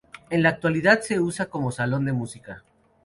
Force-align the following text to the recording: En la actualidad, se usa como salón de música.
En 0.31 0.41
la 0.41 0.49
actualidad, 0.49 1.01
se 1.01 1.19
usa 1.19 1.45
como 1.45 1.71
salón 1.71 2.05
de 2.05 2.11
música. 2.11 2.63